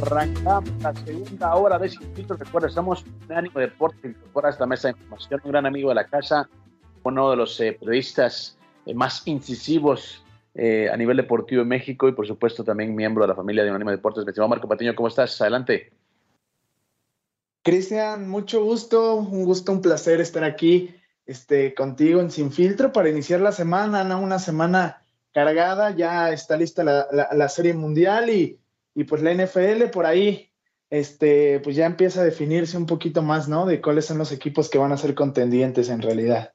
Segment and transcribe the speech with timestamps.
[0.00, 2.34] Arrancamos la segunda hora de Filtro.
[2.34, 6.06] Recuerda, estamos en Ánimo Deporte, incorpora esta mesa de información, un gran amigo de la
[6.06, 6.48] casa,
[7.02, 12.12] uno de los eh, periodistas eh, más incisivos eh, a nivel deportivo en México y
[12.12, 14.24] por supuesto también miembro de la familia de Ánimo Deportes.
[14.24, 15.38] Me Marco Patiño, ¿cómo estás?
[15.42, 15.92] Adelante.
[17.62, 20.94] Cristian, mucho gusto, un gusto, un placer estar aquí
[21.26, 24.18] este, contigo en Sin Filtro para iniciar la semana, ¿no?
[24.22, 25.02] Una semana
[25.34, 28.60] cargada, ya está lista la, la Serie Mundial y
[29.00, 30.50] y pues la NFL por ahí,
[30.90, 33.64] este, pues ya empieza a definirse un poquito más, ¿no?
[33.64, 36.52] De cuáles son los equipos que van a ser contendientes en realidad.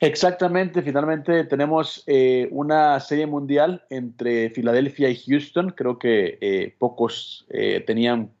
[0.00, 5.70] Exactamente, finalmente tenemos eh, una serie mundial entre Filadelfia y Houston.
[5.70, 8.32] Creo que eh, pocos eh, tenían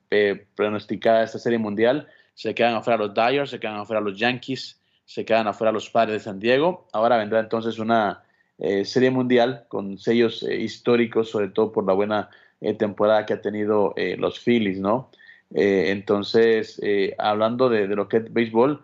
[0.56, 2.08] pronosticada esta serie mundial.
[2.34, 6.14] Se quedan afuera los Dyers, se quedan afuera los Yankees, se quedan afuera los Padres
[6.14, 6.88] de San Diego.
[6.92, 8.24] Ahora vendrá entonces una
[8.84, 12.28] serie mundial con sellos históricos, sobre todo por la buena
[12.60, 15.10] eh, temporada que ha tenido eh, los Phillies, ¿no?
[15.54, 16.80] Eh, entonces,
[17.18, 18.82] hablando de, lo que es béisbol,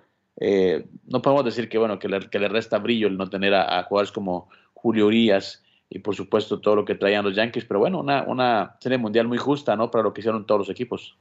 [1.06, 3.83] no podemos decir que, bueno, que le, que le resta brillo el no tener a,
[3.84, 8.00] jugadores como Julio Urias y, por supuesto, todo lo que traían los Yankees, pero bueno,
[8.00, 9.90] una, una serie mundial muy justa, ¿no?
[9.90, 11.16] Para lo que hicieron todos los equipos.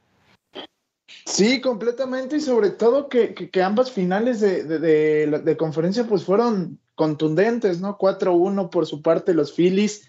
[1.25, 6.80] Sí, completamente, y sobre todo que, que, ambas finales de, de, de, conferencia pues fueron
[6.95, 7.97] contundentes, ¿no?
[7.97, 10.08] 4-1 por su parte los Phillies,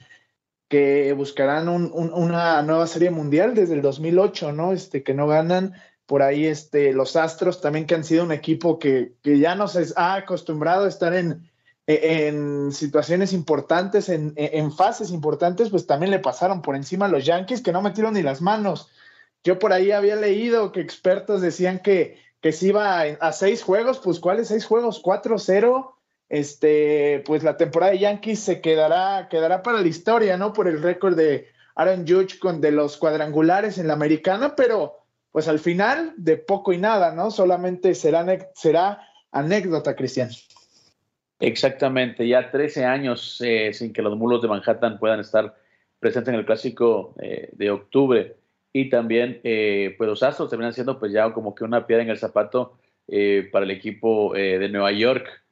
[0.69, 4.73] que buscarán una nueva serie mundial desde el 2008, ¿no?
[4.73, 5.75] Este, que no ganan.
[6.07, 9.77] Por ahí este, los Astros también que han sido un equipo que, que ya nos
[9.97, 11.49] ha acostumbrado a estar en,
[11.87, 17.25] en situaciones importantes, en, en, fases importantes, pues también le pasaron por encima a los
[17.25, 18.91] Yankees que no metieron ni las manos.
[19.45, 24.01] Yo por ahí había leído que expertos decían que, que si iba a, seis juegos,
[24.03, 25.03] pues ¿cuáles seis juegos?
[25.03, 25.96] 4-0
[26.29, 30.53] este, pues la temporada de Yankees se quedará, quedará para la historia, ¿no?
[30.53, 35.49] Por el récord de Aaron Judge con de los cuadrangulares en la americana, pero pues
[35.49, 37.31] al final de poco y nada, ¿no?
[37.31, 40.31] Solamente será, anécdota, Cristian.
[41.39, 45.55] Exactamente, ya 13 años eh, sin que los mulos de Manhattan puedan estar
[46.01, 48.37] presentes en el clásico eh, de octubre.
[48.73, 52.11] Y también, eh, pues los Astros terminan siendo pues ya como que una piedra en
[52.11, 52.79] el zapato
[53.53, 55.46] para el equipo de Nueva York,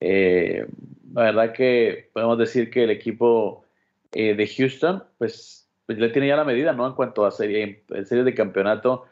[0.00, 0.66] eh,
[1.12, 3.64] la verdad que podemos decir que el equipo
[4.12, 6.86] eh, de Houston, pues, pues, le tiene ya la medida, ¿no?
[6.86, 9.06] En cuanto a serie, series de campeonato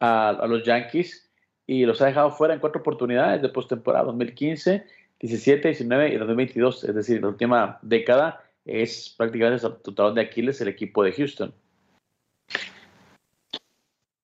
[0.00, 1.30] a, los Yankees
[1.66, 4.84] y los ha dejado fuera en cuatro oportunidades de postemporada, 2015,
[5.20, 6.84] 17, 19 y 2022.
[6.84, 11.54] Es decir, la última década es prácticamente el talón de Aquiles el equipo de Houston.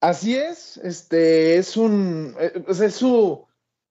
[0.01, 3.48] Así es, este es un eh, es su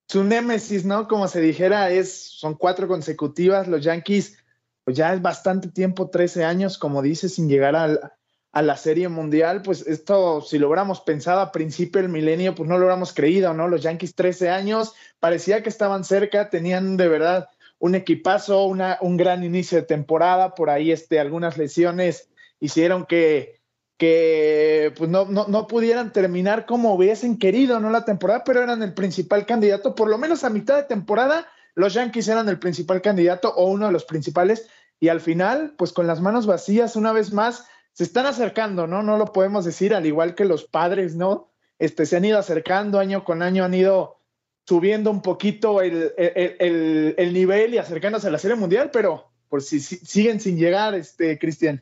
[0.08, 1.08] su némesis, ¿no?
[1.08, 3.68] Como se dijera, es, son cuatro consecutivas.
[3.68, 4.38] Los Yankees,
[4.84, 9.62] pues ya es bastante tiempo, 13 años, como dice, sin llegar a la Serie Mundial.
[9.62, 13.54] Pues esto, si lo hubiéramos pensado a principio del milenio, pues no lo hubiéramos creído,
[13.54, 13.68] ¿no?
[13.68, 19.18] Los Yankees, 13 años, parecía que estaban cerca, tenían de verdad un equipazo, una, un
[19.18, 20.56] gran inicio de temporada.
[20.56, 22.30] Por ahí, este, algunas lesiones
[22.62, 23.57] hicieron que
[23.98, 27.90] que pues no, no, no, pudieran terminar como hubiesen querido, ¿no?
[27.90, 31.94] La temporada, pero eran el principal candidato, por lo menos a mitad de temporada, los
[31.94, 34.68] Yankees eran el principal candidato o uno de los principales,
[35.00, 39.02] y al final, pues con las manos vacías, una vez más, se están acercando, ¿no?
[39.02, 41.50] No lo podemos decir, al igual que los padres, ¿no?
[41.80, 44.20] Este, se han ido acercando año con año, han ido
[44.68, 49.64] subiendo un poquito el, el, el, nivel y acercándose a la Serie Mundial, pero por
[49.64, 51.82] si, si siguen sin llegar, este, Cristian.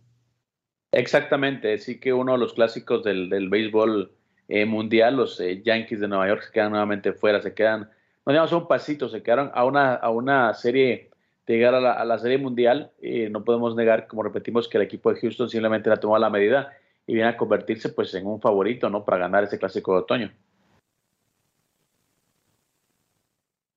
[0.95, 4.13] Exactamente, sí que uno de los clásicos del, del béisbol
[4.47, 7.89] eh, mundial, los eh, Yankees de Nueva York se quedan nuevamente fuera, se quedan,
[8.25, 11.09] no digamos un pasito, se quedaron a una, a una serie
[11.47, 12.93] de llegar a la, serie mundial.
[13.01, 16.19] y no podemos negar, como repetimos, que el equipo de Houston simplemente la tomó a
[16.19, 16.71] la medida
[17.05, 19.03] y viene a convertirse pues en un favorito, ¿no?
[19.03, 20.31] Para ganar ese clásico de otoño.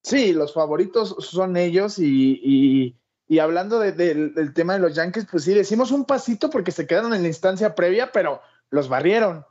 [0.03, 2.94] Sí, los favoritos son ellos y
[3.36, 7.22] hablando del tema de los Yankees, pues sí, decimos un pasito porque se quedaron en
[7.22, 8.40] la instancia previa, pero
[8.70, 9.44] los barrieron.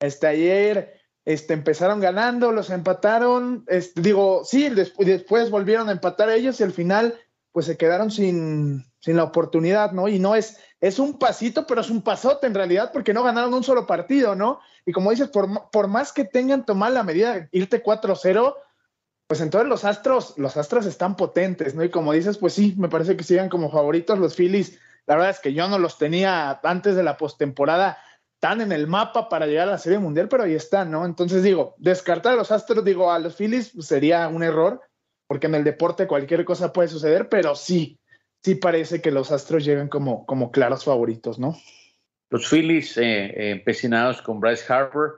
[0.00, 6.60] Este ayer este, empezaron ganando, los empataron, este, digo, sí, después, volvieron a empatar ellos
[6.60, 7.18] y al final
[7.52, 10.08] pues se quedaron sin, sin la oportunidad, ¿no?
[10.08, 13.52] Y no es, es un pasito, pero es un pasote en realidad porque no ganaron
[13.54, 14.60] un solo partido, ¿no?
[14.86, 18.54] Y como dices, por, por más que tengan tomado la medida de irte 4-0,
[19.32, 21.82] pues entonces los Astros, los Astros están potentes, ¿no?
[21.82, 24.78] Y como dices, pues sí, me parece que sigan como favoritos los Phillies.
[25.06, 27.96] La verdad es que yo no los tenía antes de la postemporada
[28.40, 31.06] tan en el mapa para llegar a la Serie Mundial, pero ahí están, ¿no?
[31.06, 34.82] Entonces digo, descartar a los Astros, digo, a los Phillies sería un error,
[35.26, 37.98] porque en el deporte cualquier cosa puede suceder, pero sí,
[38.42, 41.56] sí parece que los Astros llegan como, como claros favoritos, ¿no?
[42.28, 45.12] Los Phillies eh, empecinados con Bryce Harper,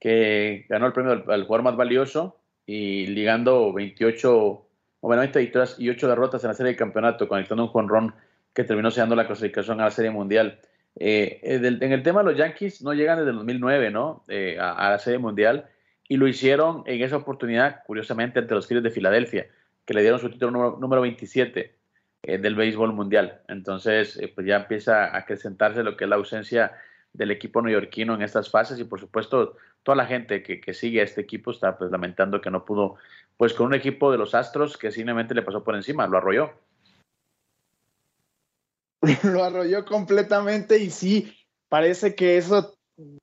[0.00, 4.66] que ganó el premio al, jugador más valioso y ligando 28,
[5.00, 8.14] bueno, victorias y 8 derrotas en la serie de campeonato, conectando un jonrón
[8.52, 10.60] que terminó sellando la clasificación a la serie mundial.
[10.96, 14.22] Eh, en el tema de los Yankees, no llegan desde el 2009 ¿no?
[14.28, 15.64] Eh, a, la serie mundial
[16.08, 19.46] y lo hicieron en esa oportunidad, curiosamente, ante los Phillies de Filadelfia,
[19.86, 21.74] que le dieron su título número, 27
[22.22, 23.40] eh, del béisbol mundial.
[23.48, 26.72] Entonces, pues ya empieza a acrecentarse lo que es la ausencia
[27.14, 29.56] del equipo neoyorquino en estas fases y por supuesto
[29.88, 32.96] toda la gente que, que, sigue a este equipo está pues lamentando que no pudo,
[33.38, 36.52] pues con un equipo de los Astros que simplemente le pasó por encima, lo arrolló.
[39.22, 41.34] Lo arrolló completamente y sí,
[41.70, 42.76] parece que eso,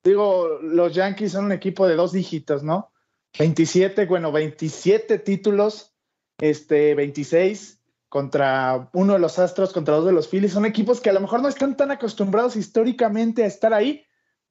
[0.03, 2.91] digo, los Yankees son un equipo de dos dígitos, ¿no?
[3.37, 5.93] 27, bueno, 27 títulos,
[6.39, 7.79] este, 26
[8.09, 10.53] contra uno de los Astros, contra dos de los Phillies.
[10.53, 14.07] Son equipos que a lo mejor no están tan acostumbrados históricamente a estar ahí,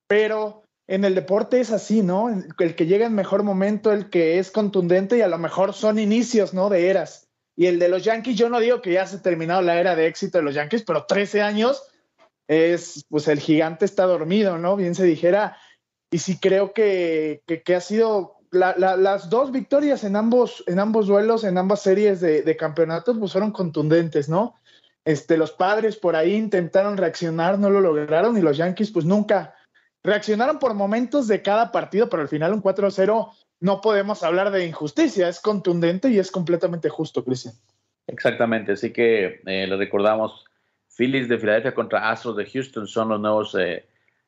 [0.07, 2.29] pero en el deporte es así, ¿no?
[2.59, 5.99] El que llega en mejor momento, el que es contundente y a lo mejor son
[5.99, 6.69] inicios, ¿no?
[6.69, 7.29] De eras.
[7.57, 9.95] Y el de los Yankees, yo no digo que ya se ha terminado la era
[9.95, 11.85] de éxito de los Yankees, pero 13 años
[12.49, 14.77] es, pues el gigante está dormido, ¿no?
[14.77, 15.57] Bien se dijera.
[16.11, 21.45] Y sí creo que, que ha sido las dos victorias en ambos, en ambos duelos,
[21.45, 24.55] en ambas series de, campeonatos, pues fueron contundentes, ¿no?
[25.05, 29.55] Este, los padres por ahí intentaron reaccionar, no lo lograron, y los Yankees, pues nunca
[30.05, 33.31] reaccionaron por momentos de cada partido, pero al final un 4-0
[33.61, 37.55] no podemos hablar de injusticia, es contundente y es completamente justo, Cristian.
[38.06, 40.45] Exactamente, así que eh, le recordamos,
[40.97, 43.87] Phillies de Filadelfia contra Astros de Houston son los nuevos eh,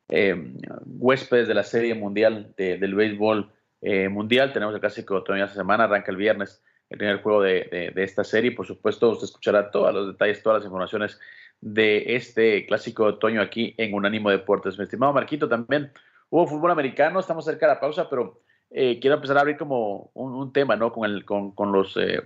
[0.08, 0.52] eh,
[0.86, 3.50] huéspedes de la Serie Mundial del Béisbol
[3.82, 4.52] eh, mundial.
[4.52, 8.22] Tenemos el clásico de otoño esta semana, arranca el viernes el primer juego de, esta
[8.22, 8.52] serie.
[8.52, 11.18] Por supuesto, usted escuchará todos los detalles, todas las informaciones
[11.60, 14.78] de este clásico de otoño aquí en Unánimo Deportes.
[14.78, 15.92] Mi estimado Marquito, también
[16.30, 20.10] hubo fútbol americano, estamos cerca de la pausa, pero eh, quiero empezar a abrir como
[20.14, 20.92] un, tema, ¿no?
[20.92, 21.96] Con, el, con, los...
[21.96, 22.22] Eh,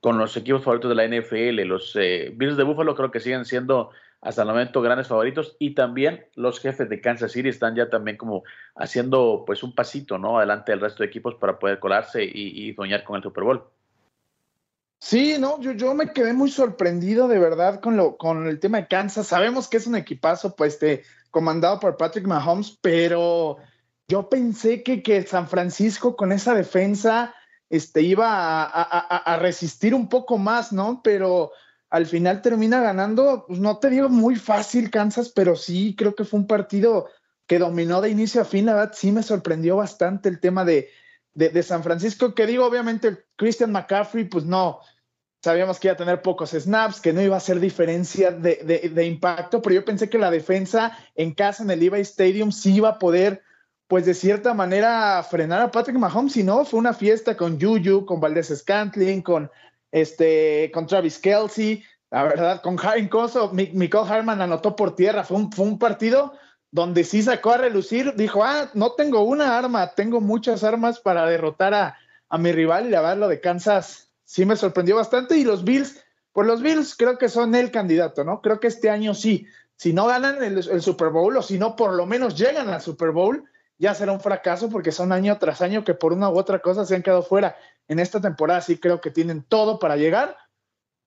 [0.00, 3.90] con los equipos favoritos de la NFL, los Bills de Buffalo creo que siguen siendo
[4.24, 8.16] hasta el momento grandes favoritos y también los jefes de Kansas City están ya también
[8.16, 8.42] como
[8.74, 13.04] haciendo pues un pasito no adelante del resto de equipos para poder colarse y, soñar
[13.04, 13.64] con el Super Bowl.
[15.06, 18.78] Sí, no, yo, yo me quedé muy sorprendido de verdad con lo con el tema
[18.78, 19.26] de Kansas.
[19.26, 23.58] Sabemos que es un equipazo pues este, comandado por Patrick Mahomes, pero
[24.08, 27.34] yo pensé que, que San Francisco con esa defensa
[27.68, 31.02] este, iba a, resistir un poco más, ¿no?
[31.04, 31.52] Pero
[31.90, 36.24] al final termina ganando, pues no te digo muy fácil Kansas, pero sí creo que
[36.24, 37.10] fue un partido
[37.46, 40.88] que dominó de inicio a fin, la verdad sí me sorprendió bastante el tema de,
[41.34, 44.80] de, San Francisco, que digo, obviamente Christian McCaffrey, pues no,
[45.44, 49.06] sabíamos que iba a tener pocos snaps, que no iba a hacer diferencia de, de,
[49.06, 52.88] impacto, pero yo pensé que la defensa en casa, en el Levi Stadium, sí iba
[52.88, 53.42] a poder,
[53.86, 58.06] pues de cierta manera, frenar a Patrick Mahomes, si no, fue una fiesta con Juju,
[58.06, 59.50] con Valdez Scantling, con
[59.92, 65.36] este, con Travis Kelsey, la verdad, con Harry Coso, Michael Harman anotó por tierra, fue
[65.36, 66.32] un, fue un partido
[66.70, 71.26] donde sí sacó a relucir, dijo, ah, no tengo una arma, tengo muchas armas para
[71.26, 71.98] derrotar a,
[72.30, 75.62] a mi rival y la verdad lo de Kansas sí me sorprendió bastante y los
[75.62, 78.40] Bills, pues los Bills creo que son el candidato, ¿no?
[78.40, 81.92] Creo que este año sí, si no ganan el, Super Bowl o si no por
[81.92, 83.44] lo menos llegan al Super Bowl,
[83.78, 86.84] ya será un fracaso porque son año tras año que por una u otra cosa
[86.84, 87.54] se han quedado fuera.
[87.86, 90.36] En esta temporada sí creo que tienen todo para llegar,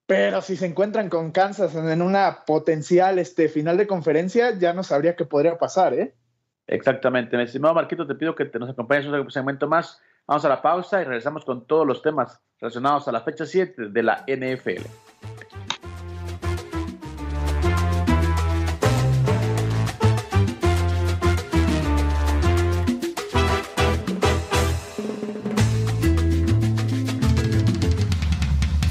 [0.05, 4.83] pero si se encuentran con Kansas en una potencial este, final de conferencia, ya no
[4.83, 6.15] sabría qué podría pasar, ¿eh?
[6.65, 7.35] Exactamente.
[7.35, 10.01] Mi estimado Marquito, te pido que te nos acompañes un segmento más.
[10.27, 13.91] Vamos a la pausa y regresamos con todos los temas relacionados a la fecha 7
[13.91, 14.83] de la NFL.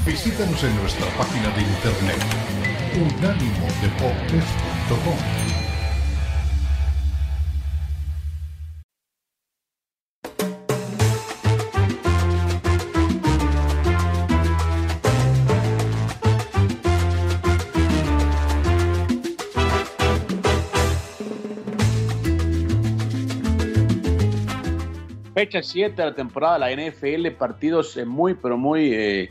[0.06, 2.16] Visítanos en nuestra página de internet
[2.96, 5.45] unánimodeportes.com.
[25.36, 29.30] Fecha 7 de la temporada de la NFL, partidos eh, muy, pero muy eh,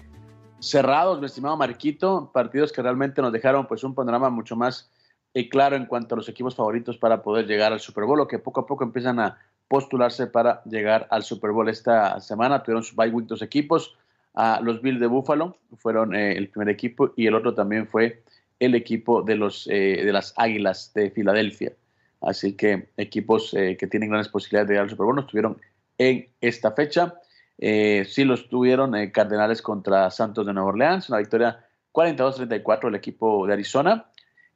[0.59, 4.91] cerrados, mi estimado Marquito, partidos que realmente nos dejaron pues un panorama mucho más
[5.33, 8.27] eh, claro en cuanto a los equipos favoritos para poder llegar al Super Bowl, o
[8.27, 12.62] que poco a poco empiezan a postularse para llegar al Super Bowl esta semana.
[12.62, 13.97] Tuvieron su bye week dos equipos,
[14.35, 18.21] a los Bills de Buffalo fueron el primer equipo y el otro también fue
[18.59, 21.74] el equipo de, los, de las Águilas de Filadelfia.
[22.21, 25.57] Así que equipos que tienen grandes posibilidades de llegar al Super Bowl no estuvieron
[25.97, 27.15] en esta fecha.
[27.57, 32.95] Eh, sí los tuvieron eh, Cardenales contra Santos de Nueva Orleans, una victoria 42-34 del
[32.95, 34.09] equipo de Arizona.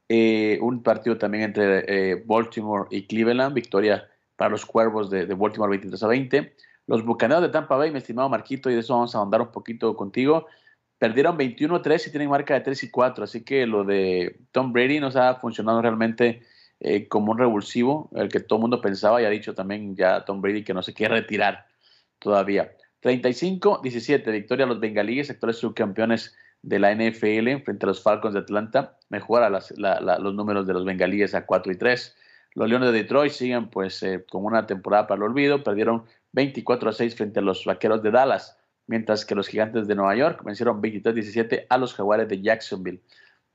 [0.07, 6.01] Eh, un partido también entre Baltimore y Cleveland, victoria para los Cuervos de, Baltimore 23
[6.01, 6.55] a 20.
[6.87, 9.51] Los Bucaneros de Tampa Bay, mi estimado Marquito, y de eso vamos a ahondar un
[9.51, 10.47] poquito contigo,
[10.97, 14.99] perdieron 21-3 y tienen marca de 3 y 4, así que lo de Tom Brady
[14.99, 16.41] nos ha funcionado realmente
[16.79, 20.23] eh, como un revulsivo, el que todo el mundo pensaba y ha dicho también ya
[20.25, 21.67] Tom Brady que no se quiere retirar
[22.19, 22.71] todavía.
[23.01, 28.41] 35-17, victoria a los bengalíes, actuales subcampeones de la NFL frente a los Falcons de
[28.41, 28.97] Atlanta.
[29.09, 32.15] Mejora los números de los bengalíes a 4 y 3.
[32.55, 35.63] Los Leones de Detroit siguen pues eh, con una temporada para el olvido.
[35.63, 38.57] Perdieron 24 a 6 frente a los Vaqueros de Dallas,
[38.87, 43.01] mientras que los Gigantes de Nueva York vencieron 23-17 a los Jaguares de Jacksonville.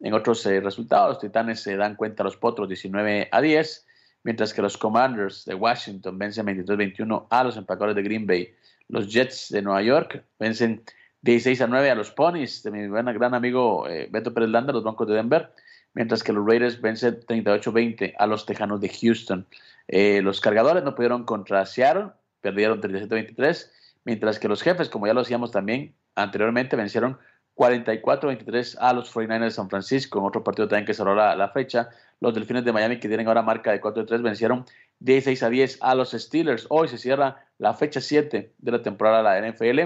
[0.01, 3.87] En otros eh, resultados, los Titanes se dan cuenta a los Potros 19 a 10,
[4.25, 8.55] mientras que los Commanders de Washington vencen 23-21 a los Empacadores de Green Bay.
[8.89, 10.83] Los Jets de Nueva York vencen
[11.23, 14.83] 16 a 9 a los Ponies de mi gran amigo eh, Beto Pérez Landa, los
[14.83, 15.51] Broncos de Denver,
[15.95, 19.47] mientras que los Raiders vencen 38-20 a los Tejanos de Houston.
[19.89, 22.09] Eh, los Cargadores no pudieron contra Seattle,
[22.43, 23.71] perdieron 37-23,
[24.05, 27.19] mientras que los Jefes, como ya lo hacíamos también anteriormente, vencieron
[27.57, 30.19] 44-23 a los 49ers de San Francisco.
[30.19, 33.29] En otro partido también que cerró la, la, fecha, los Delfines de Miami, que tienen
[33.29, 34.65] ahora marca de 4-3, vencieron
[35.01, 36.67] 16 a 10 a los Steelers.
[36.69, 39.81] Hoy se cierra la fecha 7 de la temporada de la NFL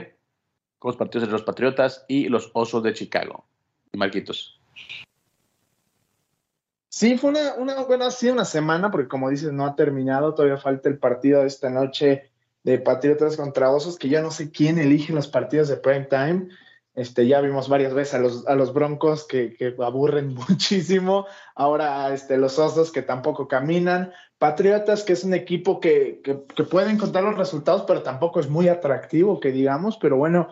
[0.78, 3.44] con los partidos entre los Patriotas y los Osos de Chicago.
[3.92, 4.60] Y Marquitos.
[6.88, 10.56] Sí, fue una, una buena, sí, una semana, porque como dices, no ha terminado, todavía
[10.56, 12.30] falta el partido de esta noche
[12.64, 16.48] de Patriotas contra Osos, que yo no sé quién elige los partidos de prime time
[16.98, 21.26] este, ya vimos varias veces a los, a los Broncos que, que, aburren muchísimo.
[21.54, 24.12] Ahora este, los Osos que tampoco caminan.
[24.38, 28.48] Patriotas, que es un equipo que, que, que puede encontrar los resultados, pero tampoco es
[28.48, 29.96] muy atractivo, que digamos.
[29.96, 30.48] Pero bueno,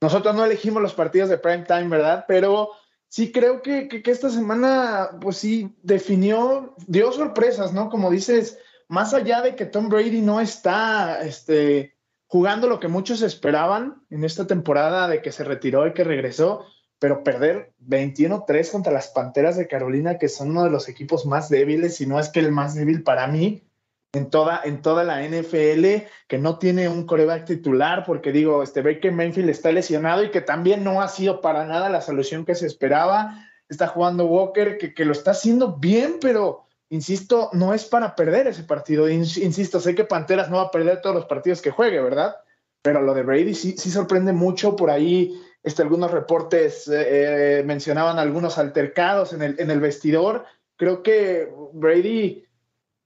[0.00, 2.24] nosotros no elegimos los partidos de prime time, ¿verdad?
[2.28, 2.70] Pero
[3.08, 7.90] sí creo que, que, esta semana, pues sí, definió, dio sorpresas, ¿no?
[7.90, 11.96] Como dices, más allá de que Tom Brady no está, este
[12.30, 16.64] jugando lo que muchos esperaban en esta temporada de que se retiró y que regresó,
[17.00, 21.48] pero perder 21-3 contra las Panteras de Carolina, que son uno de los equipos más
[21.48, 23.64] débiles, si no es que el más débil para mí
[24.12, 28.80] en toda, en toda la NFL, que no tiene un coreback titular, porque digo, este
[28.80, 32.54] Baker Mayfield está lesionado y que también no ha sido para nada la solución que
[32.54, 33.44] se esperaba.
[33.68, 38.48] Está jugando Walker, que, que lo está haciendo bien, pero insisto, no es para perder
[38.48, 39.08] ese partido.
[39.08, 42.36] Insisto, sé que Panteras no va a perder todos los partidos que juegue, ¿verdad?
[42.82, 44.76] Pero lo de Brady sí, sí sorprende mucho.
[44.76, 50.44] Por ahí este, algunos reportes eh, eh, mencionaban algunos altercados en el, vestidor.
[50.76, 52.44] Creo que Brady,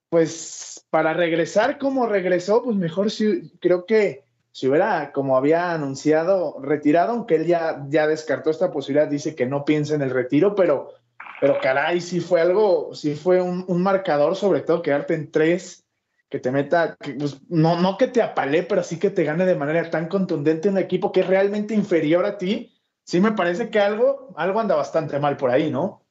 [0.09, 6.57] pues para regresar como regresó, pues mejor si, creo que si hubiera, como había anunciado,
[6.63, 10.93] retirado, aunque él ya descartó esta posibilidad, dice que no piensa en el retiro, pero
[11.41, 15.85] pero caray, sí fue algo, sí fue un, marcador, sobre todo quedarte en tres,
[16.29, 19.55] que te meta, pues, no, no que te apale, pero sí que te gane de
[19.55, 22.73] manera tan contundente un equipo que es realmente inferior a ti.
[23.05, 26.03] Sí me parece que algo, algo anda bastante mal por ahí, ¿no?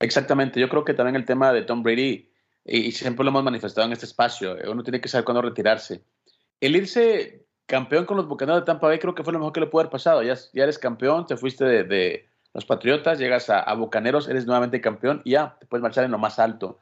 [0.00, 2.30] Exactamente, yo creo que también el tema de Tom Brady,
[2.64, 6.02] y siempre lo hemos manifestado en este espacio, uno tiene que saber cuándo retirarse.
[6.60, 9.60] El irse campeón con los Bucaneros de Tampa Bay creo que fue lo mejor que
[9.60, 10.22] le pudo haber pasado.
[10.22, 15.22] Ya, ya eres campeón, te fuiste de los Patriotas, llegas a, Bucaneros, eres nuevamente campeón
[15.24, 16.78] y ya, te puedes marchar en lo más alto.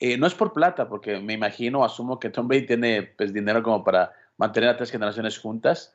[0.00, 3.62] Eh, no es por plata, porque me imagino, asumo que Tom Brady tiene pues, dinero
[3.62, 5.94] como para mantener a tres generaciones juntas.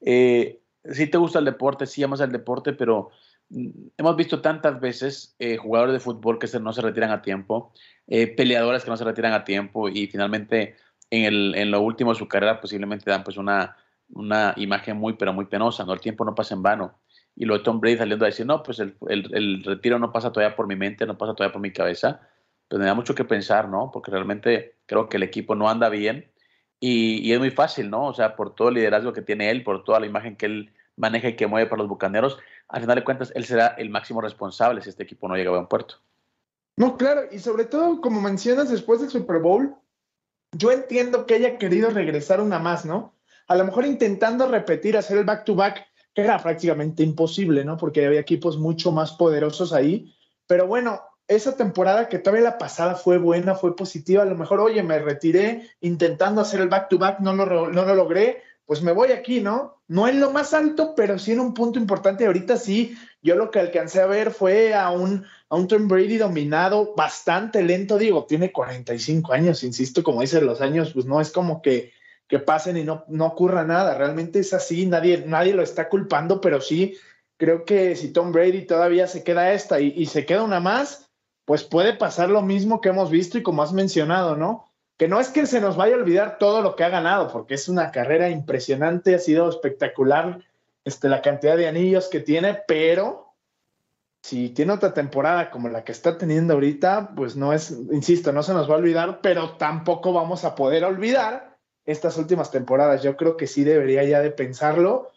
[0.00, 3.10] Eh, sí te gusta el deporte, sí amas el deporte, pero
[3.48, 7.72] mm, hemos visto tantas veces eh, jugadores de fútbol que no se retiran a tiempo,
[8.06, 10.76] peleadores que no se retiran a tiempo y finalmente
[11.10, 13.76] en, el, en lo último de su carrera posiblemente dan pues una,
[14.10, 15.92] una imagen muy, pero muy penosa, ¿no?
[15.94, 16.94] El tiempo no pasa en vano
[17.34, 20.54] y luego Tom Brady saliendo a decir, no, pues el, el, retiro no pasa todavía
[20.54, 22.20] por mi mente, no pasa todavía por mi cabeza,
[22.68, 23.90] pues me da mucho que pensar, ¿no?
[23.92, 26.30] Porque realmente creo que el equipo no anda bien
[26.78, 28.06] y, y, es muy fácil, ¿no?
[28.06, 30.72] O sea, por todo el liderazgo que tiene él, por toda la imagen que él
[30.96, 34.20] maneja y que mueve para los bucaneros, al final de cuentas él será el máximo
[34.20, 35.96] responsable si este equipo no llega a buen puerto.
[36.76, 39.74] No, claro, y sobre todo, como mencionas, después del Super Bowl,
[40.52, 43.14] yo entiendo que haya querido regresar una más, ¿no?
[43.48, 47.76] a lo mejor intentando repetir, hacer el back-to-back, que era prácticamente imposible, ¿no?
[47.76, 50.14] Porque había equipos mucho más poderosos ahí.
[50.46, 54.60] Pero bueno, esa temporada que todavía la pasada fue buena, fue positiva, a lo mejor,
[54.60, 59.12] oye, me retiré intentando hacer el back-to-back, no, lo, no lo logré, pues me voy
[59.12, 59.82] aquí, ¿no?
[59.88, 62.26] No en lo más alto, pero sí en un punto importante.
[62.26, 66.18] Ahorita sí, yo lo que alcancé a ver fue a un, a un Tom Brady
[66.18, 71.30] dominado, bastante lento, digo, tiene 45 años, insisto, como dicen los años, pues no es
[71.30, 71.92] como que,
[72.32, 76.40] que pasen y no, no ocurra nada, realmente es así, nadie, nadie lo está culpando,
[76.40, 76.96] pero sí,
[77.36, 81.10] creo que si Tom Brady todavía se queda esta y, se queda una más,
[81.44, 84.66] pues puede pasar lo mismo que hemos visto y como has mencionado, ¿no?
[84.96, 87.52] Que no es que se nos vaya a olvidar todo lo que ha ganado, porque
[87.52, 90.38] es una carrera impresionante, ha sido espectacular
[90.86, 93.34] este, la cantidad de anillos que tiene, pero
[94.22, 98.42] si tiene otra temporada como la que está teniendo ahorita, pues no es, insisto, no
[98.42, 101.51] se nos va a olvidar, pero tampoco vamos a poder olvidar
[101.84, 103.02] estas últimas temporadas.
[103.02, 105.10] Yo creo que sí debería ya de pensarlo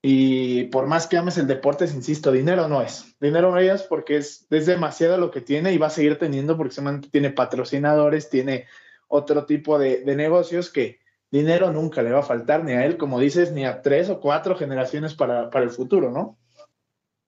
[0.00, 3.16] y por más que ames el deporte, insisto, dinero no es.
[3.20, 6.56] Dinero no es porque es, es demasiado lo que tiene y va a seguir teniendo
[6.56, 8.66] porque solamente tiene patrocinadores, tiene
[9.08, 11.00] otro tipo de, negocios que
[11.30, 14.20] dinero nunca le va a faltar ni a él, como dices, ni a tres o
[14.20, 16.38] cuatro generaciones para, para el futuro, ¿no?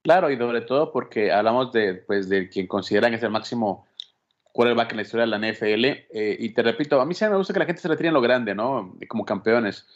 [0.02, 3.86] Claro, y sobre todo porque hablamos de, pues, de quien consideran que es el máximo
[4.52, 5.84] quarterback en la historia de la NFL.
[5.84, 8.14] Eh, y te repito, a mí sí me gusta que la gente se retire en
[8.14, 8.96] lo grande, ¿no?
[9.08, 9.86] Como campeones.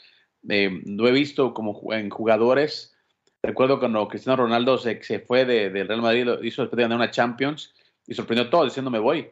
[0.48, 2.96] Eh, lo he visto como en jugadores.
[3.42, 6.96] Recuerdo cuando Cristiano Ronaldo se, se fue del de Real Madrid, hizo después de ganar
[6.96, 7.74] una Champions
[8.06, 9.30] y sorprendió a todos diciendo me voy.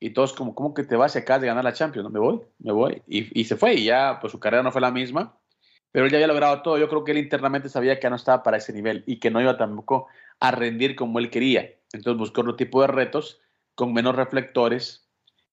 [0.00, 2.04] Y todos como, ¿cómo que te vas acá de ganar la Champions?
[2.04, 3.02] No, me voy, me voy.
[3.08, 5.36] Y, y, se fue y ya, pues su carrera no fue la misma.
[5.90, 6.78] Pero él ya había logrado todo.
[6.78, 9.40] Yo creo que él internamente sabía que no estaba para ese nivel y que no
[9.40, 10.06] iba tampoco
[10.38, 11.68] a rendir como él quería.
[11.92, 13.40] Entonces buscó otro tipo de retos
[13.78, 15.08] con menos reflectores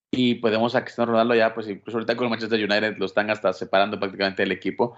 [0.10, 3.30] y podemos a Cristiano Ronaldo ya, pues incluso ahorita con el Manchester United lo están
[3.30, 4.96] hasta separando prácticamente del equipo.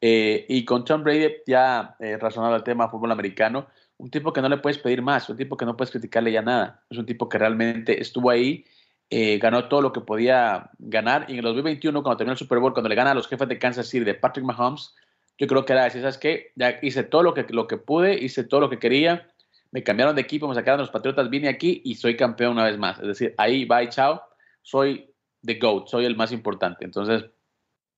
[0.00, 4.42] Eh, y con Tom Brady ya eh, razonado el tema fútbol americano, un tipo que
[4.42, 7.06] no le puedes pedir más, un tipo que no puedes criticarle ya nada, es un
[7.06, 8.64] tipo que realmente estuvo ahí,
[9.08, 12.58] eh, ganó todo lo que podía ganar y en el 2021 cuando terminó el Super
[12.58, 14.96] Bowl, cuando le gana a los jefes de Kansas City de Patrick Mahomes,
[15.38, 16.50] yo creo que era decir, ¿sabes qué?
[16.56, 19.30] Ya hice todo lo que, lo que pude, hice todo lo que quería,
[19.74, 22.78] me cambiaron de equipo, me sacaron los Patriotas, vine aquí y soy campeón una vez
[22.78, 23.00] más.
[23.00, 24.22] Es decir, ahí, bye, chao
[24.62, 25.12] soy
[25.44, 26.84] the GOAT, soy el más importante.
[26.84, 27.24] Entonces,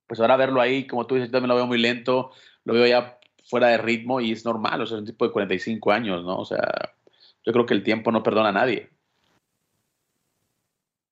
[0.06, 2.32] pues ahora verlo ahí, como tú dices, también lo veo muy lento,
[2.64, 5.32] lo veo ya fuera de ritmo y es normal, o sea, es un tipo de
[5.32, 6.38] 45 años, ¿no?
[6.38, 6.94] O sea,
[7.44, 8.88] yo creo que el tiempo no perdona a nadie.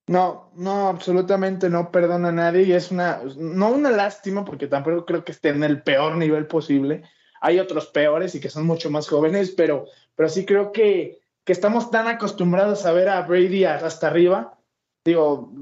[0.06, 5.04] No, no, absolutamente no perdona a nadie y es una, no una lástima porque tampoco
[5.04, 7.04] creo que esté en el peor nivel posible.
[7.44, 11.52] Hay otros peores y que son mucho más jóvenes, pero, pero sí creo que, que
[11.52, 14.58] estamos tan acostumbrados a ver a Brady hasta arriba
[15.04, 15.52] digo,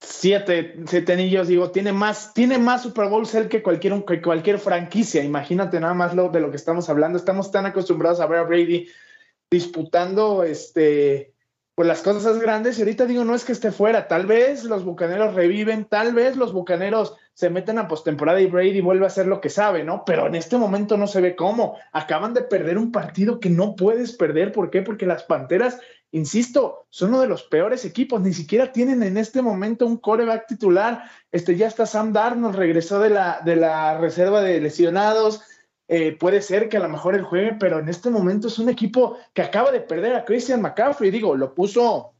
[0.00, 4.58] siete, siete anillos, digo, tiene más, tiene más Super Bowls él que cualquier, que cualquier
[4.58, 5.24] franquicia.
[5.24, 7.18] Imagínate nada más lo de lo que estamos hablando.
[7.18, 8.88] Estamos tan acostumbrados a ver a Brady
[9.50, 11.32] disputando este
[11.76, 14.84] pues las cosas grandes y ahorita digo no es que esté fuera, tal vez los
[14.84, 19.26] bucaneros reviven, tal vez los bucaneros se meten a postemporada y Brady vuelve a hacer
[19.26, 20.04] lo que sabe, ¿no?
[20.04, 21.76] Pero en este momento no se ve cómo.
[21.92, 24.82] Acaban de perder un partido que no puedes perder, ¿por qué?
[24.82, 25.80] Porque las Panteras
[26.14, 30.46] insisto, son uno de los peores equipos, ni siquiera tienen en este momento un coreback
[30.46, 31.10] titular.
[31.32, 35.42] Este ya está Sam Darnold, regresó de la, de la reserva de lesionados.
[35.88, 38.68] Eh, puede ser que a lo mejor él juegue, pero en este momento es un
[38.68, 41.10] equipo que acaba de perder a Christian McCaffrey.
[41.10, 42.14] Digo, lo puso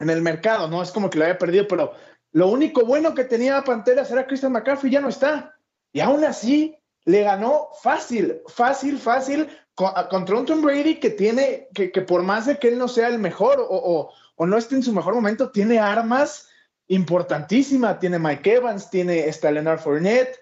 [0.00, 1.92] en el mercado, no es como que lo haya perdido, pero
[2.32, 5.54] lo único bueno que tenía Panteras era Christian McCaffrey, ya no está.
[5.92, 11.90] Y aún así le ganó fácil, fácil, fácil contra un Tom Brady que tiene, que,
[11.90, 14.74] que, por más de que él no sea el mejor o, o, o, no esté
[14.74, 16.48] en su mejor momento, tiene armas
[16.88, 18.00] importantísimas.
[18.00, 20.38] Tiene Mike Evans, tiene esta Leonard Fournette,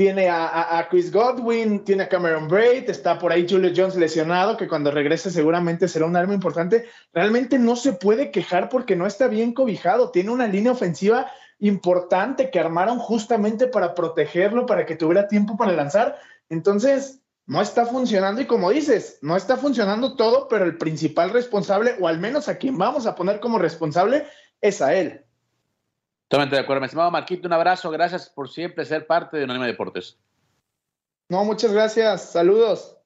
[0.00, 3.96] tiene a, a, a, Chris Godwin, tiene a Cameron Braid, está por ahí Julio Jones
[3.96, 6.86] lesionado, que cuando regrese seguramente será un arma importante.
[7.12, 10.10] Realmente no se puede quejar porque no está bien cobijado.
[10.10, 15.72] Tiene una línea ofensiva importante que armaron justamente para protegerlo, para que tuviera tiempo para
[15.72, 16.18] lanzar.
[16.48, 21.96] Entonces, no está funcionando y como dices, no está funcionando todo, pero el principal responsable,
[22.00, 24.24] o al menos a quien vamos a poner como responsable,
[24.62, 25.26] es a él.
[26.30, 26.80] Totalmente de acuerdo.
[26.80, 27.90] Mi estimado Marquito, un abrazo.
[27.90, 30.16] Gracias por siempre ser parte de Unánime Deportes.
[31.28, 32.30] No, muchas gracias.
[32.30, 32.96] Saludos.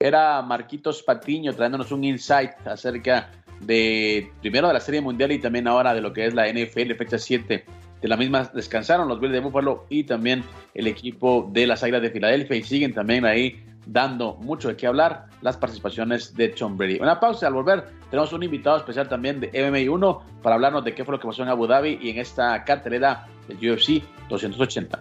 [0.00, 3.30] Era Marquitos Patiño trayéndonos un insight acerca
[3.60, 6.94] de, primero de la Serie Mundial y también ahora de lo que es la NFL,
[6.94, 7.66] fecha 7
[8.00, 12.02] de la misma descansaron los Bills de Buffalo y también el equipo de las Águilas
[12.02, 16.76] de Filadelfia y siguen también ahí dando mucho de qué hablar las participaciones de Tom
[16.76, 16.98] Brady.
[17.00, 20.94] Una pausa al volver tenemos un invitado especial también de MMA 1 para hablarnos de
[20.94, 25.00] qué fue lo que pasó en Abu Dhabi y en esta cartelera del UFC 280.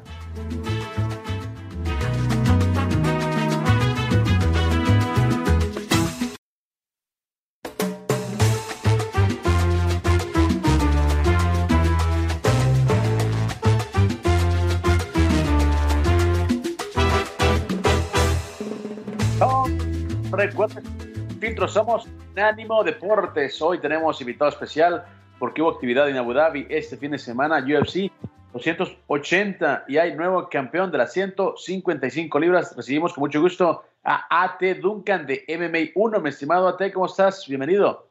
[21.61, 23.61] Filtro somos Ánimo Deportes.
[23.61, 25.05] Hoy tenemos invitado especial
[25.37, 28.11] porque hubo actividad en Abu Dhabi este fin de semana, UFC
[28.51, 32.75] 280 y hay nuevo campeón de las 155 libras.
[32.75, 36.19] Recibimos con mucho gusto a AT Duncan de MMA 1.
[36.19, 37.45] Mi estimado AT, ¿cómo estás?
[37.47, 38.07] Bienvenido.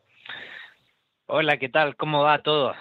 [1.27, 1.97] Hola, ¿qué tal?
[1.97, 2.75] ¿Cómo va todo?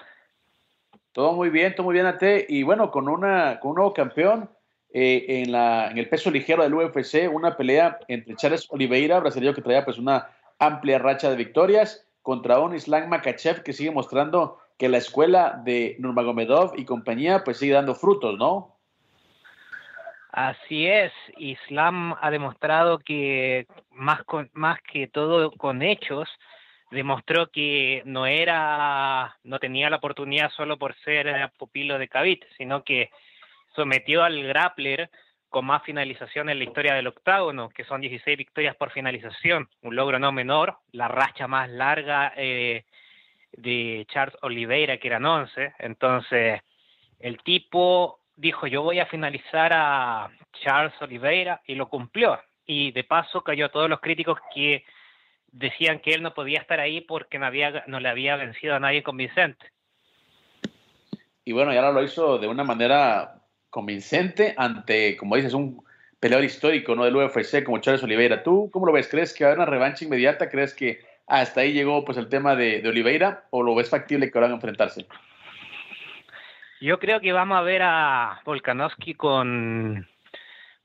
[1.14, 2.22] Todo muy bien, todo muy bien AT.
[2.48, 4.48] Y bueno, con, una, con un nuevo campeón
[4.94, 9.56] eh, en, la, en el peso ligero del UFC, una pelea entre Charles Oliveira, brasileño
[9.56, 10.28] que traía pues una
[10.60, 15.96] amplia racha de victorias, contra un Islam Makachev que sigue mostrando que la escuela de
[16.00, 18.76] Nurmagomedov y compañía pues sigue dando frutos, ¿no?
[20.32, 24.22] Así es, Islam ha demostrado que más,
[24.54, 26.30] más que todo con hechos,
[26.92, 32.84] demostró que no era, no tenía la oportunidad solo por ser pupilo de Khabib, sino
[32.84, 33.10] que
[33.76, 35.10] sometió al grappler
[35.50, 39.96] con más finalización en la historia del octágono, que son 16 victorias por finalización, un
[39.96, 42.86] logro no menor, la racha más larga eh,
[43.52, 45.74] de Charles Oliveira, que eran 11.
[45.80, 46.62] Entonces,
[47.20, 50.30] el tipo dijo, yo voy a finalizar a
[50.62, 52.40] Charles Oliveira y lo cumplió.
[52.66, 54.86] Y de paso cayó a todos los críticos que
[55.52, 58.80] decían que él no podía estar ahí porque no, había, no le había vencido a
[58.80, 59.72] nadie convincente.
[61.44, 63.39] Y bueno, y ahora lo hizo de una manera
[63.70, 65.84] convincente ante, como dices, un
[66.20, 67.06] peleador histórico ¿no?
[67.06, 68.44] del UFC como Charles Oliveira.
[68.44, 69.08] ¿Tú cómo lo ves?
[69.08, 70.50] ¿Crees que va a haber una revancha inmediata?
[70.50, 74.40] ¿Crees que hasta ahí llegó pues el tema de, Oliveira o lo ves factible que
[74.40, 75.06] van a enfrentarse?
[76.82, 80.08] Yo creo que vamos a ver a Volkanovski con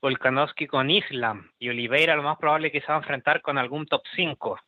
[0.01, 3.57] Volkanovski con Islam y Oliveira lo más probable es que se va a enfrentar con
[3.57, 4.59] algún top 5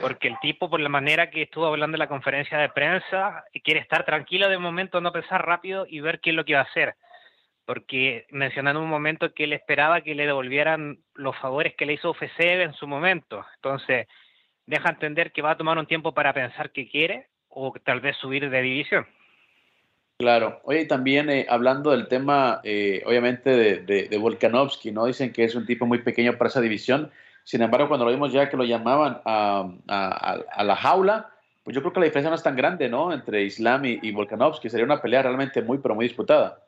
[0.00, 3.80] porque el tipo por la manera que estuvo hablando en la conferencia de prensa quiere
[3.80, 6.64] estar tranquilo de momento, no pensar rápido y ver qué es lo que va a
[6.64, 6.94] hacer
[7.64, 11.94] porque mencionó en un momento que él esperaba que le devolvieran los favores que le
[11.94, 13.44] hizo UFC en su momento.
[13.56, 14.08] Entonces,
[14.66, 18.16] deja entender que va a tomar un tiempo para pensar qué quiere o tal vez
[18.16, 19.06] subir de división.
[20.18, 20.60] Claro.
[20.64, 25.06] Oye, también eh, hablando del tema, eh, obviamente, de, de, Volkanovski, ¿no?
[25.06, 27.10] Dicen que es un tipo muy pequeño para esa división.
[27.44, 31.30] Sin embargo, cuando lo vimos ya que lo llamaban a, a, la jaula,
[31.64, 33.12] pues yo creo que la diferencia no es tan grande, ¿no?
[33.12, 34.70] Entre Islam y, y Volkanovski.
[34.70, 36.62] Sería una pelea realmente muy, pero muy disputada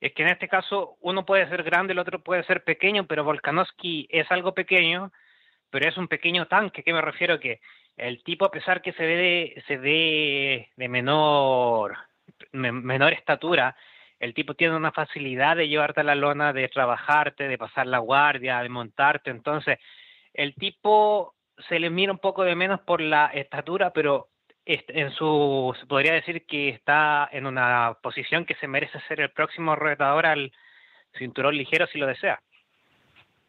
[0.00, 3.24] es que en este caso uno puede ser grande, el otro puede ser pequeño, pero
[3.24, 5.12] Volkanovski es algo pequeño,
[5.68, 6.82] pero es un pequeño tanque.
[6.82, 7.38] ¿Qué me refiero?
[7.38, 7.60] Que
[7.96, 11.98] el tipo, a pesar que se ve de, menor,
[12.52, 13.76] menor estatura,
[14.18, 17.98] el tipo tiene una facilidad de llevarte a la lona, de trabajarte, de pasar la
[17.98, 19.30] guardia, de montarte.
[19.30, 19.78] Entonces,
[20.32, 21.34] el tipo
[21.68, 24.30] se le mira un poco de menos por la estatura, pero
[24.70, 29.74] en su, podría decir que está en una posición que se merece ser el próximo
[29.74, 30.52] retador al
[31.18, 32.40] cinturón ligero si lo desea.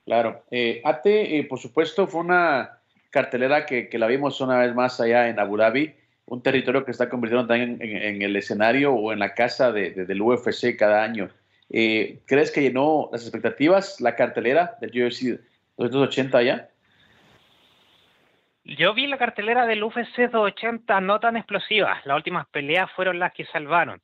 [0.05, 0.43] Claro.
[0.49, 2.79] Eh, ATE, eh, por supuesto, fue una
[3.11, 5.93] cartelera que, la vimos una vez más allá en Abu Dhabi,
[6.25, 10.21] un territorio que está convirtiendo también en, el escenario o en la casa de, del
[10.21, 11.29] UFC cada año.
[11.69, 15.39] Eh, ¿Crees que llenó las expectativas la cartelera del UFC
[15.77, 16.69] 280 allá?
[18.63, 21.99] Yo vi la cartelera del UFC 280 no tan explosiva.
[22.05, 24.01] Las últimas peleas fueron las que salvaron.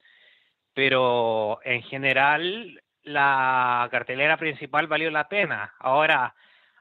[0.73, 5.73] Pero en general, la cartelera principal valió la pena.
[5.79, 6.33] Ahora,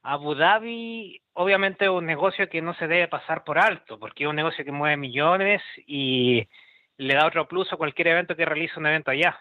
[0.02, 4.30] Abu Dhabi, obviamente, es un negocio que no se debe pasar por alto, porque es
[4.30, 6.48] un negocio que mueve millones y
[6.96, 9.38] le da otro plus a cualquier evento que realice un evento allá.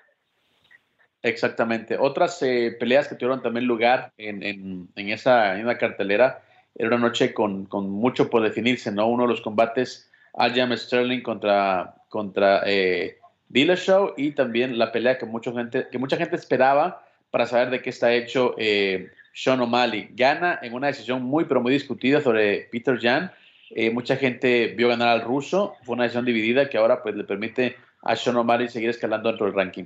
[1.22, 1.98] Exactamente.
[1.98, 6.44] Otras eh, peleas que tuvieron también lugar en, en, en esa, en cartelera
[6.76, 9.08] era una noche con, mucho por definirse, ¿no?
[9.08, 13.18] Uno de los combates, Aljam Sterling contra, contra eh,
[13.50, 17.82] Dillashaw y también la pelea que mucha gente, que mucha gente esperaba para saber de
[17.82, 20.10] qué está hecho eh, Sean O'Malley.
[20.12, 23.32] Gana en una decisión muy, pero muy discutida sobre Peter Jan.
[23.72, 27.24] Eh, mucha gente vio ganar al ruso, fue una decisión dividida que ahora pues le
[27.24, 29.86] permite a Sean O'Malley seguir escalando dentro del ranking.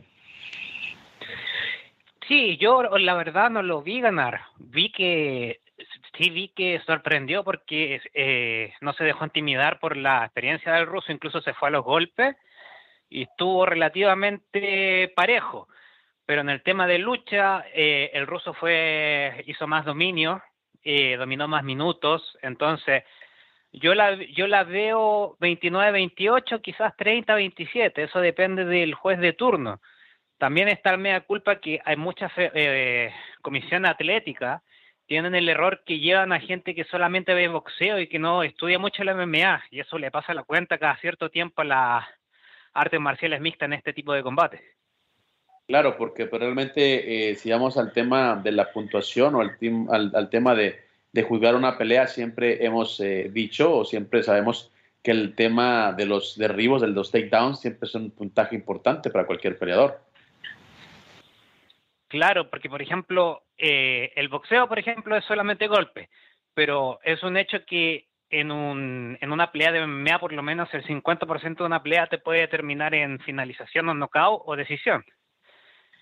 [2.27, 4.41] Sí, yo la verdad no lo vi ganar.
[4.59, 5.61] Vi que
[6.19, 11.11] sí vi que sorprendió porque eh, no se dejó intimidar por la experiencia del ruso,
[11.11, 12.35] incluso se fue a los golpes
[13.09, 15.69] y estuvo relativamente parejo.
[16.25, 20.43] Pero en el tema de lucha, eh, el ruso fue hizo más dominio,
[20.83, 23.03] eh, dominó más minutos, entonces
[23.71, 29.79] yo la, yo la veo 29-28, quizás 30-27, eso depende del juez de turno.
[30.37, 32.31] También está el media culpa que hay mucha
[33.41, 34.63] comisión atlética
[35.09, 38.79] tienen el error que llevan a gente que solamente ve boxeo y que no estudia
[38.79, 42.05] mucho la MMA, y eso le pasa la cuenta cada cierto tiempo a las
[42.71, 44.61] artes marciales mixtas en este tipo de combates.
[45.67, 50.29] Claro, porque pues, realmente eh, si vamos al tema de la puntuación o al, al,
[50.29, 50.79] tema de
[51.11, 56.05] de juzgar una pelea, siempre hemos eh, dicho o siempre sabemos que el tema de
[56.05, 59.99] los derribos, de los takedowns, siempre es un puntaje importante para cualquier peleador.
[62.09, 66.09] Claro, porque por ejemplo, eh, el boxeo, por ejemplo, es solamente golpe,
[66.53, 70.73] pero es un hecho que en, un, en una pelea de MMA, por lo menos
[70.73, 75.03] el 50% de una pelea te puede terminar en finalización o knockout o decisión.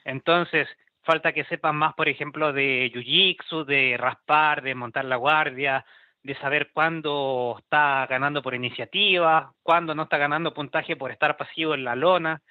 [0.05, 0.67] Entonces,
[1.03, 5.85] falta que sepan más, por ejemplo, de jiu-jitsu, de raspar, de montar la guardia,
[6.21, 11.73] de saber cuándo está ganando por iniciativa, cuándo no está ganando puntaje por estar pasivo
[11.73, 12.41] en la lona.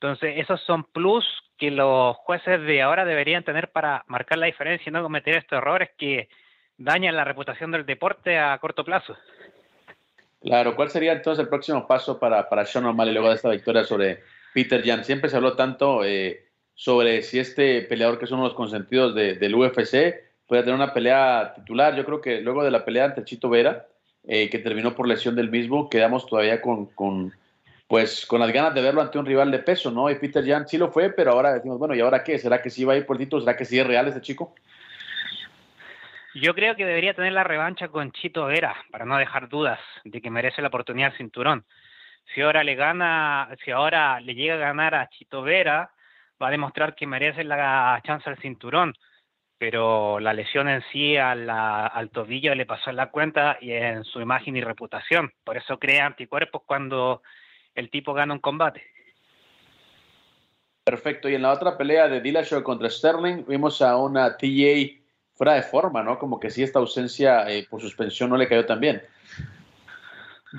[0.00, 4.88] Entonces, esos son plus que los jueces de ahora deberían tener para marcar la diferencia
[4.88, 6.28] y no cometer estos errores que
[6.76, 9.16] dañan la reputación del deporte a corto plazo.
[10.40, 13.82] Claro, ¿cuál sería entonces el próximo paso para, para Sean O'Malley luego de esta victoria
[13.82, 14.22] sobre
[14.54, 15.04] Peter Jan?
[15.04, 19.16] Siempre se habló tanto eh, sobre si este peleador que es uno de los consentidos
[19.16, 20.14] del UFC
[20.46, 21.96] puede tener una pelea titular.
[21.96, 23.88] Yo creo que luego de la pelea ante Chito Vera,
[24.28, 27.32] eh, que terminó por lesión del mismo, quedamos todavía con, con,
[27.88, 30.10] pues, con las ganas de verlo ante un rival de peso, ¿no?
[30.10, 32.38] Y Peter Jan sí lo fue, pero ahora decimos, bueno, ¿y ahora qué?
[32.38, 33.40] ¿Será que sí va a ir por el título?
[33.40, 34.54] ¿Será que sí es real este chico?
[36.34, 40.20] Yo creo que debería tener la revancha con Chito Vera, para no dejar dudas de
[40.20, 41.64] que merece la oportunidad del cinturón.
[42.34, 45.90] Si ahora le gana, si ahora le llega a ganar a Chito Vera,
[46.40, 48.94] va a demostrar que merece la chance al cinturón
[49.58, 54.20] pero la lesión en sí al tobillo le pasó en la cuenta y en su
[54.20, 55.32] imagen y reputación.
[55.42, 57.22] Por eso crea anticuerpos cuando
[57.74, 58.82] el tipo gana un combate.
[60.84, 61.28] Perfecto.
[61.28, 64.98] Y en la otra pelea de Dillashaw contra Sterling, vimos a una TJ
[65.34, 66.18] fuera de forma, ¿no?
[66.18, 69.02] Como que sí, esta ausencia eh, por suspensión no le cayó tan bien.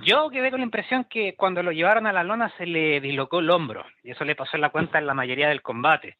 [0.03, 3.39] Yo quedé con la impresión que cuando lo llevaron a la lona se le dislocó
[3.39, 6.17] el hombro y eso le pasó en la cuenta en la mayoría del combate.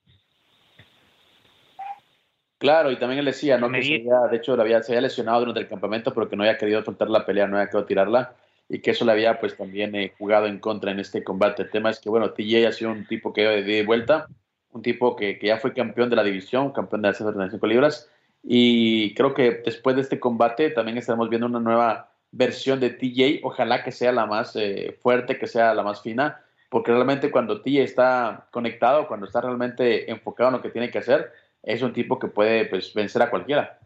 [2.58, 3.72] Claro, y también él decía, ¿no?
[3.72, 6.84] Que se de hecho, se había lesionado durante el campamento, pero que no había querido
[6.84, 8.34] soltar la pelea, no había querido tirarla,
[8.70, 11.64] y que eso le había, pues, también eh, jugado en contra en este combate.
[11.64, 14.28] El tema es que, bueno, TJ ha sido un tipo que de vuelta,
[14.72, 18.10] un tipo que, que, ya fue campeón de la división, campeón de las 135 libras,
[18.44, 23.42] y creo que después de este combate también estaremos viendo una nueva versión de TJ,
[23.44, 27.62] ojalá que sea la más eh, fuerte, que sea la más fina, porque realmente cuando
[27.62, 31.32] TJ está conectado, cuando está realmente enfocado en lo que tiene que hacer,
[31.64, 33.80] es un tipo que puede pues, vencer a cualquiera.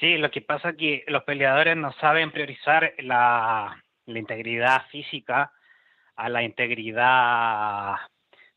[0.00, 5.52] Sí, lo que pasa es que los peleadores no saben priorizar la, integridad física
[6.16, 7.96] a la integridad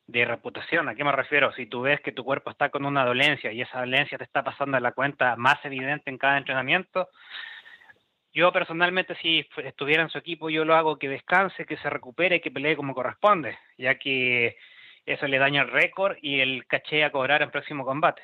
[0.08, 0.88] de reputación.
[0.88, 1.52] ¿A qué me refiero?
[1.54, 4.44] Si tú ves que tu cuerpo está con una dolencia y esa dolencia te está
[4.44, 7.10] pasando a la cuenta más evidente en cada entrenamiento,
[8.34, 12.42] yo personalmente si estuviera en su equipo yo lo hago que descanse, que se recupere,
[12.42, 14.58] que pelee como corresponde, ya que
[15.06, 18.24] eso le daña el récord y el caché a cobrar en próximo combate.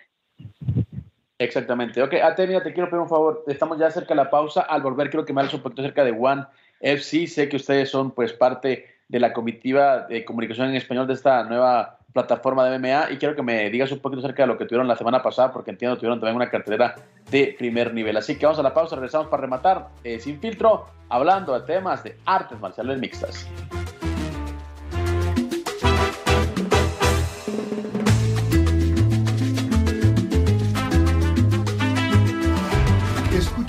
[1.39, 2.03] Exactamente.
[2.03, 3.45] Ok, Ate, mira, te quiero pedir un favor.
[3.47, 4.61] Estamos ya cerca de la pausa.
[4.61, 6.45] Al volver, quiero que me hables un poquito cerca de One
[6.81, 7.27] FC.
[7.27, 11.43] Sé que ustedes son, pues, parte de la comitiva de comunicación en español de esta
[11.45, 14.65] nueva plataforma de MMA y quiero que me digas un poquito acerca de lo que
[14.65, 16.95] tuvieron la semana pasada porque entiendo que tuvieron también una cartelera
[17.29, 18.17] de primer nivel.
[18.17, 22.03] Así que vamos a la pausa, regresamos para rematar eh, sin filtro hablando de temas
[22.03, 23.47] de artes marciales mixtas.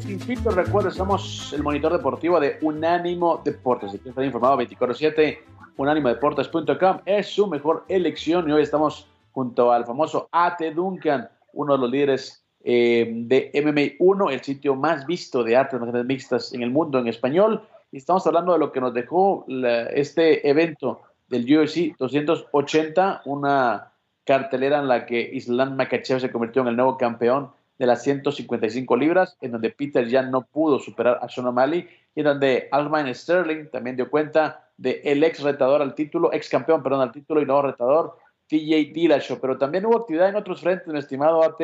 [0.00, 3.90] sin filtro, recuerda, somos el monitor deportivo de Unánimo Deportes.
[3.90, 5.38] Si quieres estar informado, 24-7,
[5.76, 8.48] unánimodeportes.com es su mejor elección.
[8.48, 13.96] Y hoy estamos junto al famoso AT Duncan, uno de los líderes eh, de MMA
[13.98, 17.62] 1, el sitio más visto de artes marciales mixtas en el mundo en español.
[17.90, 19.44] Y estamos hablando de lo que nos dejó
[19.92, 23.90] este evento del UFC 280, una
[24.24, 28.96] cartelera en la que Islam Makachev se convirtió en el nuevo campeón de las 155
[28.96, 33.14] libras, en donde Peter ya no pudo superar a Sean O'Malley, y en donde Alman
[33.14, 37.40] Sterling también dio cuenta de el ex retador al título, ex campeón, perdón, al título
[37.40, 39.40] y nuevo retador, TJ Dillashaw.
[39.40, 41.60] Pero también hubo actividad en otros frentes, mi estimado AT,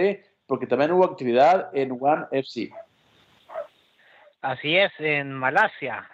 [0.46, 2.70] porque también hubo actividad en One FC.
[4.42, 6.09] Así es, en Malasia.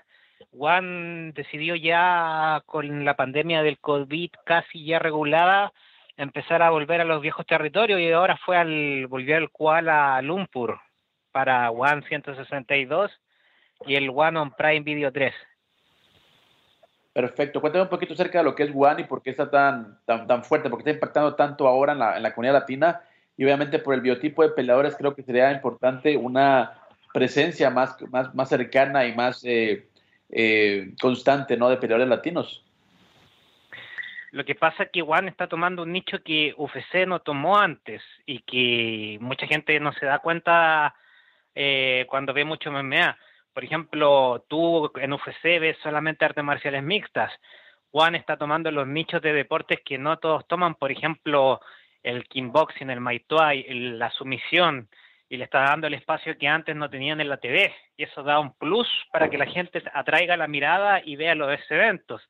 [0.59, 5.73] One decidió ya con la pandemia del COVID casi ya regulada
[6.21, 10.79] empezar a volver a los viejos territorios y ahora fue al volvió al Kuala Lumpur
[11.33, 13.11] para One 162
[13.87, 15.33] y el One on Prime Video 3.
[17.13, 17.61] Perfecto.
[17.61, 20.27] Cuéntame un poquito acerca de lo que es One y por qué está tan, tan,
[20.27, 23.01] tan fuerte, porque está impactando tanto ahora en la, comunidad latina
[23.37, 26.83] y obviamente por el biotipo de peleadores creo que sería importante una
[27.15, 29.89] presencia más, más, más cercana y más eh,
[30.29, 31.71] eh, constante ¿no?
[31.71, 32.63] de peleadores latinos.
[34.33, 38.03] Lo que pasa es que One está tomando un nicho que UFC no tomó antes
[38.27, 40.95] y que mucha gente no se da cuenta
[41.55, 43.19] eh, cuando ve mucho MMA.
[43.53, 47.33] Por ejemplo, tú en UFC ves solamente artes marciales mixtas.
[47.91, 51.61] One está tomando los nichos de deportes que no todos toman, por ejemplo,
[52.05, 53.67] el kickboxing, el Muay Thai,
[53.99, 54.89] la sumisión,
[55.29, 57.75] y le está dando el espacio que antes no tenían en la TV.
[57.97, 61.59] Y eso da un plus para que la gente atraiga la mirada y vea los
[61.69, 62.23] eventos.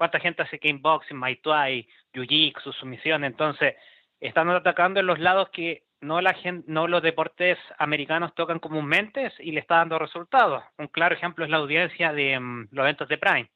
[0.00, 3.22] ¿Cuánta gente hace kickboxing, Muay Thai, Jiu-Jitsu, sumisión?
[3.22, 3.74] Entonces,
[4.18, 9.30] están atacando en los lados que no la gente, no los deportes americanos tocan comúnmente
[9.40, 10.62] y le está dando resultados.
[10.78, 13.50] Un claro ejemplo es la audiencia de mm, los eventos de Prime.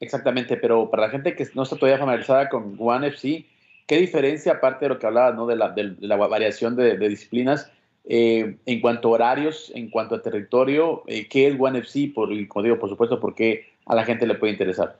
[0.00, 3.46] Exactamente, pero para la gente que no está todavía familiarizada con One FC,
[3.86, 5.46] ¿qué diferencia, aparte de lo que hablaba ¿no?
[5.46, 7.72] de, la, de, la variación de, disciplinas,
[8.06, 12.10] eh, en cuanto a horarios, en cuanto a territorio, eh, qué es One FC?
[12.12, 14.96] Por, como digo, por supuesto, ¿por qué a la gente le puede interesar?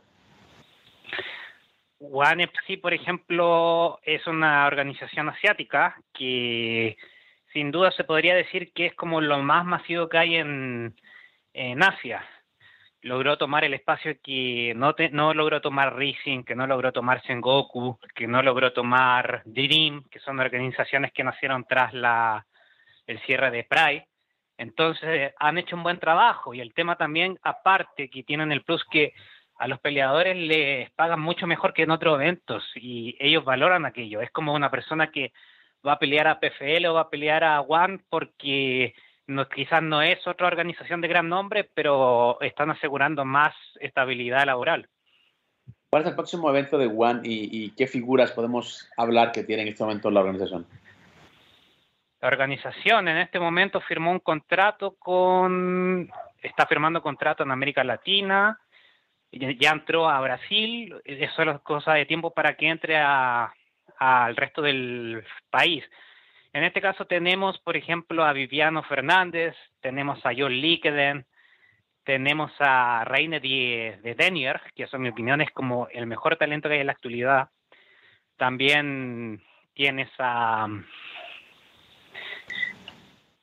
[1.98, 6.96] One FC, por ejemplo, es una organización asiática que
[7.52, 10.96] sin duda se podría decir que es como lo más masivo que hay en,
[11.52, 12.24] en Asia.
[13.02, 17.98] Logró tomar el espacio que no, no logró tomar Rising, que no logró tomar Sengoku,
[18.14, 22.46] que no logró tomar Dream, que son organizaciones que nacieron tras la,
[23.06, 24.06] el cierre de Pride.
[24.62, 28.85] Entonces han hecho un buen trabajo y el tema también, aparte, que tienen el plus
[28.88, 29.12] que
[29.59, 34.20] a los peleadores les pagan mucho mejor que en otros eventos y ellos valoran aquello.
[34.20, 35.33] Es como una persona que
[35.85, 38.94] va a pelear a PFL o va a pelear a One porque
[39.27, 44.88] no, quizás no es otra organización de gran nombre, pero están asegurando más estabilidad laboral.
[45.90, 49.68] ¿Cuál es el próximo evento de One y, qué figuras podemos hablar que tiene en
[49.68, 50.66] este momento la organización?
[52.22, 56.08] La organización en este momento firmó un contrato con,
[56.40, 58.61] está firmando contrato en América Latina,
[59.32, 65.24] ya entró a Brasil, eso es cosa de tiempo para que entre al resto del
[65.50, 65.82] país.
[66.52, 71.26] En este caso tenemos, por ejemplo, a Viviano Fernández, tenemos a John Lickeden,
[72.04, 76.37] tenemos a Reine de, de Denier, que eso en mi opinión es como el mejor
[76.37, 77.48] talento que hay en la actualidad.
[78.37, 79.42] También
[79.74, 80.68] tienes a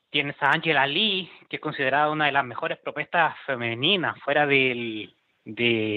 [0.09, 5.13] tienes a Angela Lee, que es considerada una de las mejores propuestas femeninas fuera de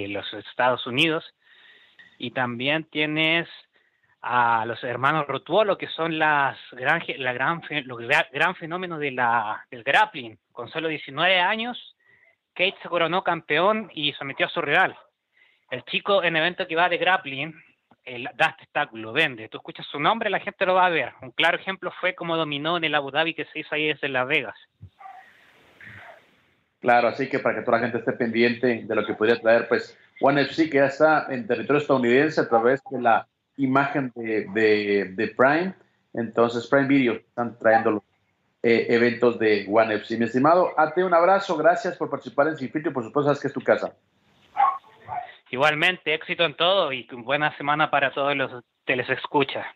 [0.08, 1.24] los Estados Unidos.
[2.18, 3.48] Y también tienes
[4.22, 9.66] a los hermanos Rotuolo, que son las gran, la gran, los gran fenómeno de la,
[9.70, 10.38] del grappling.
[10.52, 11.96] Con solo 19 años,
[12.54, 14.96] Kate se coronó campeón y sometió a su rival.
[15.70, 17.52] El chico en evento que va de grappling,
[18.04, 19.48] el, espectáculo, vende.
[19.48, 21.12] Tú escuchas su nombre, la gente lo va a ver.
[21.22, 24.08] Un claro ejemplo fue como dominó en el Abu Dhabi que se hizo ahí desde
[24.08, 24.56] Las Vegas.
[26.80, 29.68] Claro, así que para que toda la gente esté pendiente de lo que podría traer,
[29.68, 34.46] pues One FC que ya está en territorio estadounidense a través de la imagen de,
[35.14, 35.74] de, Prime.
[36.12, 38.02] Entonces, Prime Video están trayendo los
[38.62, 40.18] eh, eventos de One FC.
[40.18, 43.48] Mi estimado, ate un abrazo, gracias por participar en Sin Filtro por supuesto sabes que
[43.48, 43.94] es tu casa.
[45.52, 49.66] Igualmente, éxito en todo y buena semana para todos los que les escucha.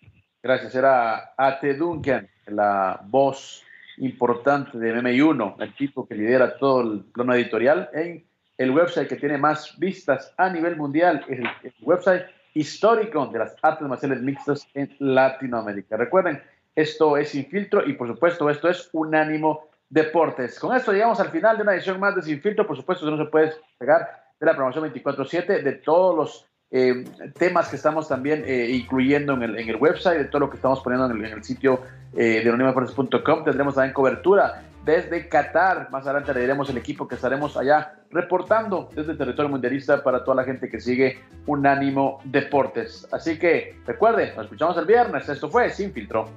[0.43, 3.63] Gracias, era Ate Duncan, la voz
[3.99, 8.25] importante de MM1, el tipo que lidera todo el plano editorial en
[8.57, 13.55] el website que tiene más vistas a nivel mundial, es el, website histórico de las
[13.61, 15.99] artes marciales mixtas en Latinoamérica.
[15.99, 16.43] Recuerden,
[16.75, 20.59] esto es Sin Filtro y por supuesto esto es Unánimo Deportes.
[20.59, 22.67] Con esto llegamos al final de una edición más de Sin Filtro.
[22.67, 27.05] Por supuesto, no se puede pegar de la promoción 24/7 de todos los eh,
[27.39, 30.57] temas que estamos también eh, incluyendo en el, en el, website, de todo lo que
[30.57, 31.81] estamos poniendo en el, sitio
[32.13, 33.45] eh, de unanimedeportes.com.
[33.45, 35.91] Tendremos también cobertura desde Qatar.
[35.91, 40.25] Más adelante le diremos el equipo que estaremos allá reportando desde el territorio mundialista para
[40.25, 43.07] toda la gente que sigue Unánimo Deportes.
[43.13, 45.29] Así que recuerden, nos escuchamos el viernes.
[45.29, 46.29] Esto fue Sin Filtro.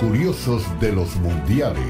[0.00, 1.82] Curiosos de los mundiales.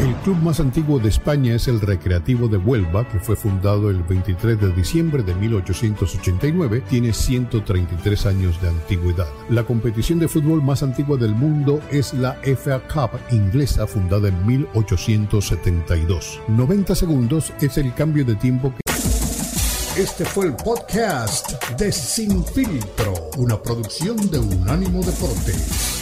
[0.00, 4.02] El club más antiguo de España es el Recreativo de Huelva, que fue fundado el
[4.02, 6.84] 23 de diciembre de 1889.
[6.88, 9.26] Tiene 133 años de antigüedad.
[9.50, 14.46] La competición de fútbol más antigua del mundo es la FA Cup inglesa, fundada en
[14.46, 16.40] 1872.
[16.48, 23.14] 90 segundos es el cambio de tiempo que Este fue el podcast de Sin Filtro,
[23.36, 26.01] una producción de Unánimo Deportes.